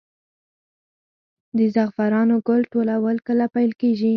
د 1.57 1.59
زعفرانو 1.75 2.35
ګل 2.47 2.61
ټولول 2.73 3.17
کله 3.27 3.45
پیل 3.55 3.71
کیږي؟ 3.81 4.09